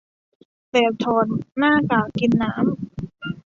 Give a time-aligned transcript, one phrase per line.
[0.71, 1.25] แบบถอด
[1.57, 2.63] หน้ากากกินน้ำ